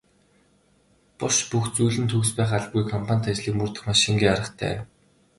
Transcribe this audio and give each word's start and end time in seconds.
Буш 1.17 1.37
бүх 1.49 1.65
зүйл 1.75 1.97
нь 2.01 2.09
төгс 2.11 2.31
байх 2.37 2.51
албагүй 2.59 2.85
компанит 2.93 3.25
ажлыг 3.31 3.55
мөрдөх 3.57 3.83
маш 3.87 4.01
энгийн 4.11 4.33
аргатай. 4.35 4.75